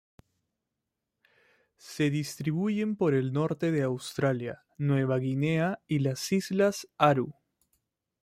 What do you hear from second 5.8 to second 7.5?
y las islas Aru.